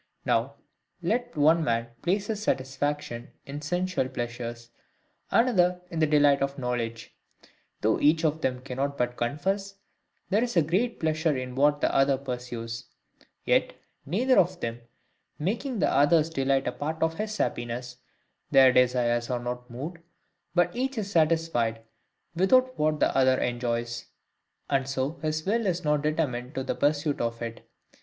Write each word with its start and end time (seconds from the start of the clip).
Now, 0.25 0.55
let 1.03 1.37
one 1.37 1.63
man 1.63 1.89
place 2.01 2.25
his 2.25 2.41
satisfaction 2.41 3.29
in 3.45 3.61
sensual 3.61 4.09
pleasures, 4.09 4.71
another 5.29 5.79
in 5.91 5.99
the 5.99 6.07
delight 6.07 6.41
of 6.41 6.57
knowledge: 6.57 7.15
though 7.81 7.99
each 7.99 8.25
of 8.25 8.41
them 8.41 8.61
cannot 8.61 8.97
but 8.97 9.15
confess, 9.15 9.75
there 10.31 10.43
is 10.43 10.57
great 10.67 10.99
pleasure 10.99 11.37
in 11.37 11.53
what 11.53 11.81
the 11.81 11.93
other 11.95 12.17
pursues; 12.17 12.85
yet, 13.45 13.75
neither 14.03 14.39
of 14.39 14.59
them 14.59 14.81
making 15.37 15.77
the 15.77 15.93
other's 15.93 16.31
delight 16.31 16.67
a 16.67 16.71
part 16.71 17.03
of 17.03 17.19
HIS 17.19 17.37
happiness, 17.37 17.97
their 18.49 18.73
desires 18.73 19.29
are 19.29 19.37
not 19.39 19.69
moved, 19.69 19.99
but 20.55 20.75
each 20.75 20.97
is 20.97 21.11
satisfied 21.11 21.83
without 22.35 22.75
what 22.79 22.99
the 22.99 23.15
other 23.15 23.39
enjoys; 23.39 24.07
and 24.67 24.89
so 24.89 25.19
his 25.21 25.45
will 25.45 25.67
is 25.67 25.83
not 25.83 26.01
determined 26.01 26.55
to 26.55 26.63
the 26.63 26.73
pursuit 26.73 27.21
of 27.21 27.39
it. 27.43 27.69